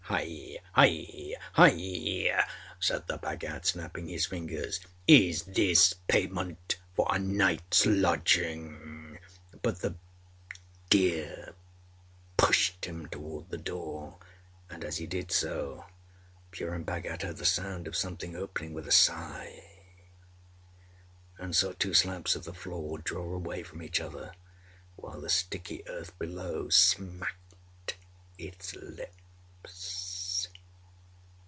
âHai! 0.11 0.57
Hai! 0.73 1.35
Hai!â 1.53 2.43
said 2.81 3.07
the 3.07 3.17
Bhagat, 3.17 3.65
snapping 3.67 4.09
his 4.09 4.25
fingers, 4.25 4.81
âIs 5.07 5.45
THIS 5.53 5.93
payment 6.09 6.75
for 6.93 7.07
a 7.09 7.17
nightâs 7.17 7.85
lodging?â 8.01 9.19
But 9.61 9.79
the 9.79 9.95
deer 10.89 11.55
pushed 12.35 12.83
him 12.83 13.07
toward 13.07 13.49
the 13.51 13.57
door, 13.57 14.17
and 14.69 14.83
as 14.83 14.97
he 14.97 15.07
did 15.07 15.31
so 15.31 15.85
Purun 16.51 16.83
Bhagat 16.83 17.21
heard 17.21 17.37
the 17.37 17.45
sound 17.45 17.87
of 17.87 17.95
something 17.95 18.35
opening 18.35 18.73
with 18.73 18.89
a 18.89 18.91
sigh, 18.91 19.63
and 21.37 21.55
saw 21.55 21.71
two 21.71 21.93
slabs 21.93 22.35
of 22.35 22.43
the 22.43 22.53
floor 22.53 22.97
draw 22.97 23.33
away 23.33 23.63
from 23.63 23.81
each 23.81 24.01
other, 24.01 24.33
while 24.97 25.21
the 25.21 25.29
sticky 25.29 25.87
earth 25.87 26.19
below 26.19 26.67
smacked 26.67 27.95
its 28.37 28.75
lips. 28.75 29.15